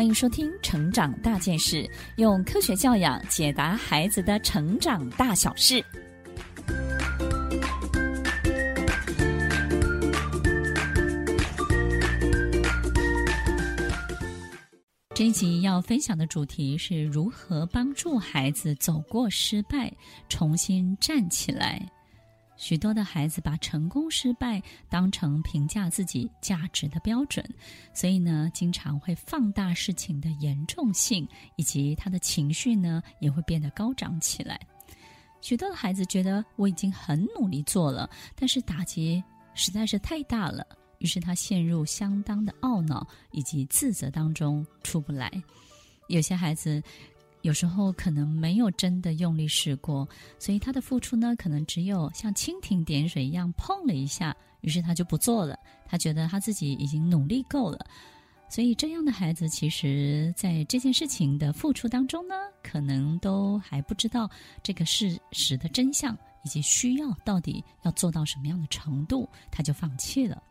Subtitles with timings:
[0.00, 1.82] 欢迎收听《成长大件事》，
[2.16, 5.84] 用科学教养解答孩子的成长大小事。
[15.14, 19.92] 这一集要分享的主题是如何帮助孩子走过失败，
[20.30, 21.86] 重新站起来。
[22.60, 27.42] 许多的孩子把成功、失败当成评价自己价值的标准，
[27.94, 34.60] 所以呢，经常会放大事情的严重性，以及他的情绪呢，也会变得高涨起来。
[35.40, 40.66] 许多的孩子觉得我已经很努力做了，但是打击实在是太大了，
[40.98, 45.32] 于是他陷入相当的懊恼以及自责当中出不来。
[46.08, 46.82] 有些孩子。
[47.42, 50.06] 有时候可能没有真的用力试过，
[50.38, 55.58] 所以他的付出呢，可能只有像蜻蜓点水一样碰了一下，于是他就不做了。
[55.86, 57.78] 他觉得他自己已经努力够了，
[58.48, 64.30] 所以这样的孩子，其实在这件事情的付出当中呢，可能都还不知道
[64.62, 70.42] 这个事实的真相，以及需要到底要做到什么样的程度，他就放弃了。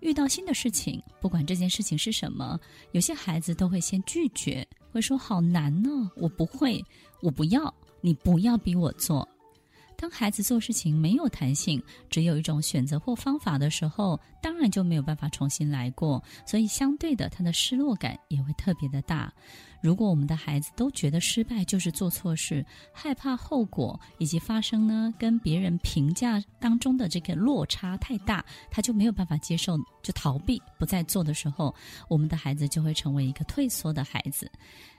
[0.00, 2.58] 遇到新的事情，不管这件事情是什么，
[2.90, 4.66] 有些孩子都会先拒绝。
[4.92, 6.84] 会说好难呢，我不会，
[7.22, 9.26] 我不要，你不要逼我做。
[10.02, 19.32] 当孩子做事情没有弹性，只有一种选择或方法的时候，当然就没有办法重新来过，所以相对的，他的失落感也会特别的大。
[19.80, 31.72] 如果我们的孩子都觉得失败就是做错事，害怕后果以及发生呢，跟别人评价当中的这个落差太大，他就没有办法接受，就逃避不再做的时候，
[32.08, 34.50] 我们的孩子就会成为一个退缩的孩子。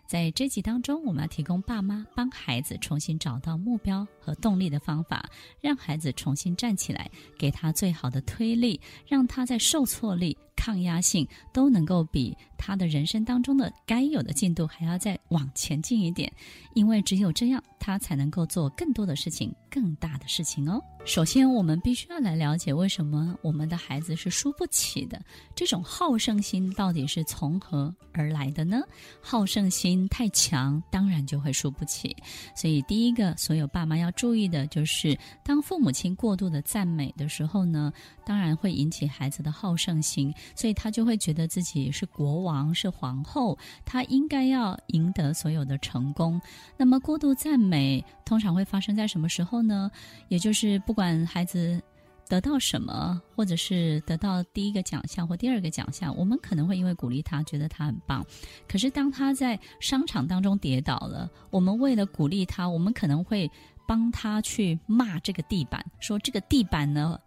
[0.05, 5.27] 在这集当中，我们要提供爸妈帮孩子重新找到目标和动力的方法，
[5.59, 16.31] 让孩子重新站起来，给他最好的推力，让他在受挫力、抗压性都能够比他的人生当中的该有的进度还要再往前进一点，
[16.73, 20.81] 因为只有这样，他才能够做更多的事情、更大的事情哦。
[21.05, 25.21] 首先，我们必须要来了解为什么我们的孩子是输不起的。
[25.53, 28.81] 这种好胜心到底是从何而来的呢？
[29.21, 32.15] 好胜心太强，当然就会输不起。
[32.55, 37.91] 所以，第一个，所有爸妈要注意的就是，当父母亲过度的赞美的时候呢，
[38.25, 46.41] 当然会引起孩子的好胜心，所以他就会觉得自己是国王、是皇后，他应该要赢得所有的成功。
[46.77, 49.91] 那么，过度赞美通常会发生在什么时候呢？
[50.29, 50.93] 也就是不。
[50.93, 51.81] 管孩子
[52.29, 58.23] 得到什么，或者是得到第一个奖项或第二个奖项，我们可能会因为鼓励他，觉得他很棒。
[58.67, 63.49] 可是当他在商场当中跌倒了，我们为了鼓励他，我们可能会
[63.87, 67.19] 帮他去骂这个地板，说这个地板呢，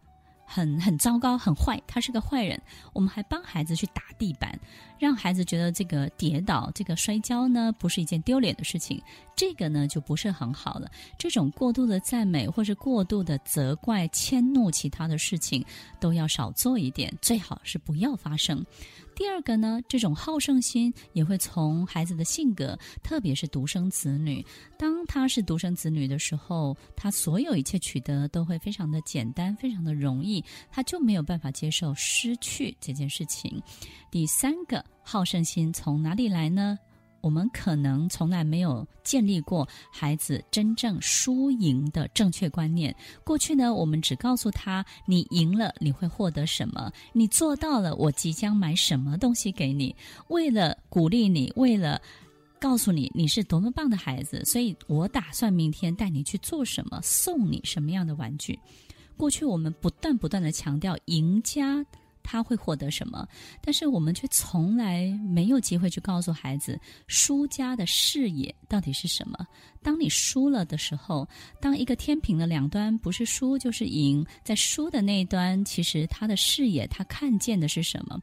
[0.46, 2.60] 很很糟糕，很坏，他是个坏人。
[2.92, 4.58] 我们还帮孩子去打地板，
[4.98, 9.02] 让孩子觉得这个跌倒、这个摔跤呢，不是一件丢脸的事情。
[9.34, 10.90] 这个呢，就不是很好了。
[11.18, 15.62] 这种过度的赞美，或是过度的责怪、迁怒其他的事情，
[16.00, 18.64] 都要少做一点，最好是不要发生。
[19.16, 24.44] 第二个呢，这种好胜心也会从孩子的性格，特别是独生子女。
[24.78, 33.62] 当他是独生子女的时候，他所有一切取得都会非常的简单，非常的容易，他就没有办法接受失去这件事情。
[34.10, 36.78] 第三个好胜心从哪里来呢？
[37.26, 42.94] 我们可能从来没有建立过孩子真正输赢的正确观念。
[43.24, 49.92] 过去呢，我们只告诉他：你赢了，你会获得什么；你做到了，我即将买什么东西给你。
[50.28, 52.00] 为了鼓励你，为了
[52.60, 58.56] 告诉你你是多么棒的孩子，所以我打算明天带你去做什么，送你什么样的玩具。
[59.16, 61.84] 过去我们不断不断地强调赢家。
[62.26, 63.24] 他会获得什么？
[63.62, 69.46] 但是我们却从来没有机会去告诉孩子，输家的视野到底是什么。
[69.80, 71.28] 当你输了的时候，
[71.60, 78.20] 当一个天平的两端不是输就是赢，在输的那一端，其实他的视野，他看见的是什么？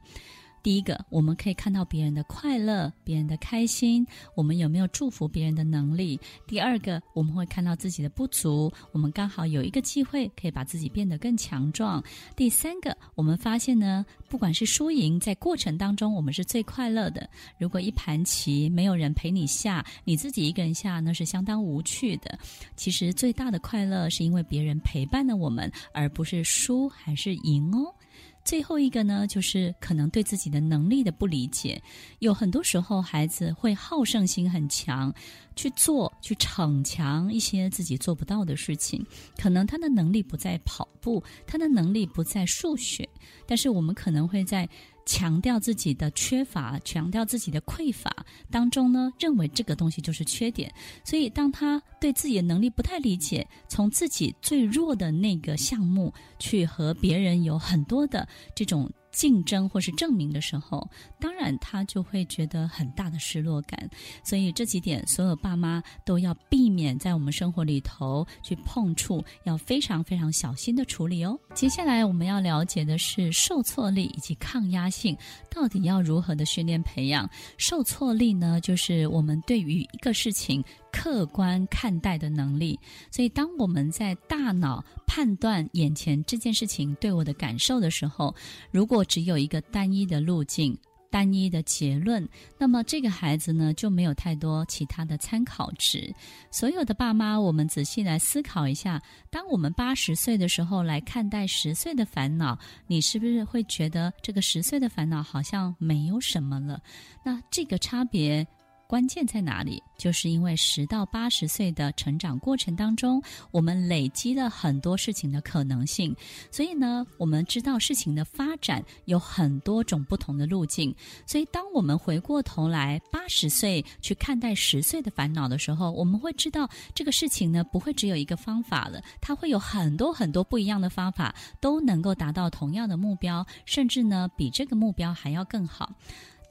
[0.64, 6.18] 第一个，我们可以看到别人的快乐，别人的开心，我们有没有祝福别人的能力？
[6.46, 12.02] 第二个，我们会看到自己的不足，我们刚好有一个机会可以把自己变得更强壮。
[12.34, 17.28] 第三个，我们发现呢，不管是输赢，在过程当中我们是最快乐的。
[17.58, 22.38] 如果一盘棋没有人陪你下，你自己一个人下，那是相当无趣的。
[22.74, 27.94] 其实最大的快乐是因为别人陪伴了我们，而不是输还是赢哦。
[28.44, 31.82] 最后一个呢，就是可能对自己的能力的不理解。
[32.18, 35.12] 有很多时候，孩子会好胜心很强，
[35.56, 39.04] 去做、去逞强一些自己做不到的事情。
[39.38, 43.08] 可能他的能力不在跑步，他的能力不在数学，
[43.46, 44.68] 但是我们可能会在
[45.06, 48.10] 强调自己的缺乏，强调自己的匮乏
[48.50, 50.72] 当中呢，认为这个东西就是缺点。
[51.04, 58.90] 所以，当他对自己的能力不太理解，从自己最弱的那个项目去和别人有很多的这种。
[59.14, 60.86] 竞争或是证明的时候，
[61.18, 63.88] 当然他就会觉得很大的失落感。
[64.22, 71.38] 所以这几点，所有爸妈都要避免在我们生活里头去碰触，要非常非常小心的处理哦。
[71.54, 75.16] 接下来我们要了解的是受挫力以及抗压性，
[75.50, 77.28] 到底要如何的训练培养？
[77.56, 80.62] 受挫力呢，就是我们对于一个事情。
[80.96, 82.78] 客观看待的能力，
[83.10, 84.80] 所以当我们在大脑
[85.14, 88.34] 判断眼前这件事情对我的感受的时候，
[88.72, 90.76] 如果只有一个单一的路径、
[91.08, 92.28] 单一的结论，
[92.58, 96.12] 那么这个孩子呢，就没有太多其他的参考值。
[96.50, 99.00] 所有的爸妈，我们仔细来思考一下：
[99.30, 102.58] 当我们八十岁的时候来看待十岁的烦恼，
[102.88, 106.82] 你是不是会觉得这个十岁的烦恼好像没有什么了？
[107.24, 108.44] 那这个差别。
[108.94, 109.82] 关键在哪里？
[109.98, 113.20] 就是因为十到八十岁的成长过程当中，
[113.50, 116.14] 我们累积了很多事情的可能性，
[116.48, 120.94] 所以呢，我们知道事情的发展有很多种不同的路径。
[121.26, 135.92] 所以，当我们回过头来八十岁去看待十岁的烦恼的时候，我们会知道这个事情呢，不会只有一个方法了，它会有很多很多不一样的方法，都能够达到同样的目标，甚至呢，比这个目标还要更好。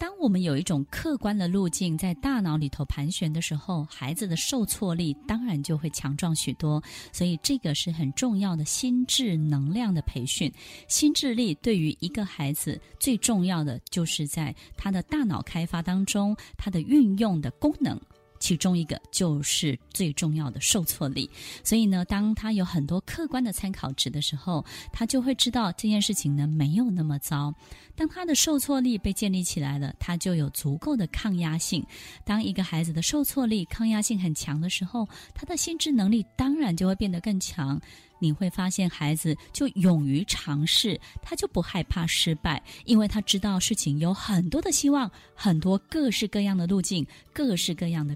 [0.03, 6.83] 当我们有一种客观的路径在大脑里头盘旋的时候，孩子的受挫力当然就会强壮许多。
[7.13, 10.51] 所以这个是很重要的心智能量的培训。
[10.89, 17.97] 心智力对于一个孩子最重要的，就是在他的大脑开发当中，他的运用的功能。
[18.43, 21.29] 其中一个就是最重要的受挫力，
[21.63, 27.53] 所以呢，当他有很多客观的参考值的时候，他就会知道这件事情呢没有那么糟。
[27.95, 31.81] 当他的受挫力被建立起来了，他就有足够的抗压性。
[32.25, 37.79] 当一个孩子的受挫力、抗压性很强的时候，他的心智能力当然就会变得更强。
[38.19, 48.15] 你会发现，孩子就勇于尝试，他就不害怕失败，因为他知道事情有很多的希望，很多各式各样的路径，各式各样的